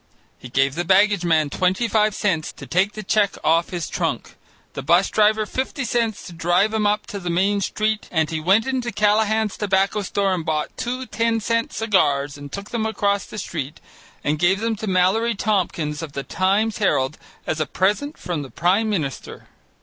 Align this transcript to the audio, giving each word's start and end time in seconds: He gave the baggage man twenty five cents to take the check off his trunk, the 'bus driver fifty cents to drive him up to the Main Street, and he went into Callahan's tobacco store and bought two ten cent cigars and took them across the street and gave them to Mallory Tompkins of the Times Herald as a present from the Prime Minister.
He 0.39 0.49
gave 0.49 0.73
the 0.73 0.83
baggage 0.83 1.23
man 1.23 1.51
twenty 1.51 1.87
five 1.87 2.15
cents 2.15 2.51
to 2.53 2.65
take 2.65 2.93
the 2.93 3.03
check 3.03 3.35
off 3.43 3.69
his 3.69 3.87
trunk, 3.87 4.35
the 4.73 4.81
'bus 4.81 5.11
driver 5.11 5.45
fifty 5.45 5.85
cents 5.85 6.25
to 6.25 6.33
drive 6.33 6.73
him 6.73 6.87
up 6.87 7.05
to 7.05 7.19
the 7.19 7.29
Main 7.29 7.61
Street, 7.61 8.07
and 8.11 8.27
he 8.31 8.39
went 8.39 8.65
into 8.65 8.91
Callahan's 8.91 9.57
tobacco 9.57 10.01
store 10.01 10.33
and 10.33 10.43
bought 10.43 10.75
two 10.75 11.05
ten 11.05 11.39
cent 11.39 11.71
cigars 11.71 12.35
and 12.35 12.51
took 12.51 12.71
them 12.71 12.87
across 12.87 13.25
the 13.27 13.37
street 13.37 13.79
and 14.23 14.39
gave 14.39 14.59
them 14.59 14.75
to 14.77 14.87
Mallory 14.87 15.35
Tompkins 15.35 16.01
of 16.01 16.13
the 16.13 16.23
Times 16.23 16.79
Herald 16.79 17.19
as 17.45 17.59
a 17.59 17.67
present 17.67 18.17
from 18.17 18.41
the 18.41 18.49
Prime 18.49 18.89
Minister. 18.89 19.49